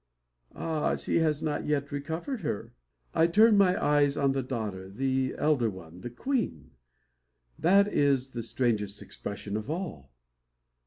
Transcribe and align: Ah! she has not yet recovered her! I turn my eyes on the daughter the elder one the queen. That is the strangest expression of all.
Ah! 0.55 0.95
she 0.95 1.17
has 1.19 1.43
not 1.43 1.67
yet 1.67 1.91
recovered 1.91 2.41
her! 2.41 2.73
I 3.13 3.27
turn 3.27 3.55
my 3.55 3.79
eyes 3.79 4.17
on 4.17 4.31
the 4.31 4.41
daughter 4.41 4.89
the 4.89 5.35
elder 5.37 5.69
one 5.69 6.01
the 6.01 6.09
queen. 6.09 6.71
That 7.59 7.87
is 7.87 8.31
the 8.31 8.41
strangest 8.41 9.03
expression 9.03 9.55
of 9.55 9.69
all. 9.69 10.09